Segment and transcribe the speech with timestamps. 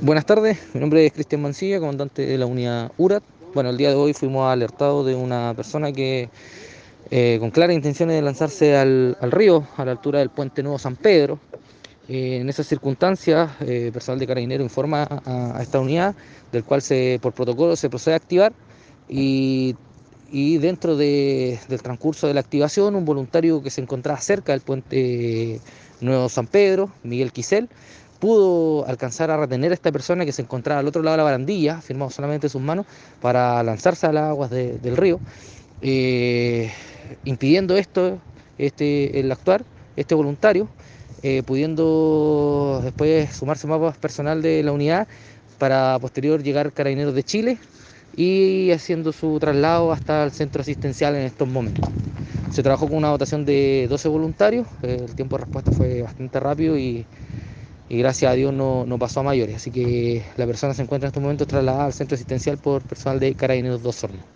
[0.00, 3.22] Buenas tardes, mi nombre es Cristian Mancilla, comandante de la unidad URAT.
[3.54, 6.28] Bueno, el día de hoy fuimos alertados de una persona que
[7.10, 10.96] eh, con claras intenciones de lanzarse al, río a la altura del puente Nuevo San
[10.96, 11.38] Pedro.
[12.08, 16.14] Eh, en esas circunstancias, eh, personal de Carabinero informa a, esta unidad,
[16.50, 18.52] del cual se, por protocolo se procede a activar
[19.08, 19.76] y,
[20.58, 25.60] dentro de, del transcurso de la activación, un voluntario que se encontraba cerca del puente
[26.00, 27.68] Nuevo San Pedro, Miguel Quisel,
[28.24, 31.24] pudo alcanzar a retener a esta persona que se encontraba al otro lado de la
[31.24, 32.86] barandilla, firmado solamente sus manos,
[33.20, 35.20] para lanzarse a las aguas de, del río,
[35.82, 36.72] eh,
[37.24, 38.18] impidiendo esto,
[38.56, 39.62] este, el actuar,
[39.94, 40.70] este voluntario,
[41.22, 45.06] eh, pudiendo después sumarse más personal de la unidad
[45.58, 47.58] para posterior llegar carabineros de Chile
[48.16, 51.86] y haciendo su traslado hasta el centro asistencial en estos momentos.
[52.52, 56.78] Se trabajó con una dotación de 12 voluntarios, el tiempo de respuesta fue bastante rápido
[56.78, 57.04] y
[57.94, 59.56] y gracias a Dios no, no, pasó a mayores.
[59.56, 63.20] Así que la persona se encuentra en estos momentos trasladada al centro asistencial por personal
[63.20, 64.26] de Carabineros 2 Hornos.